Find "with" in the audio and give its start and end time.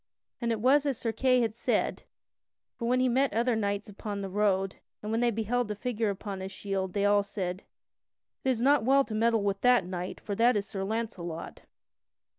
9.43-9.61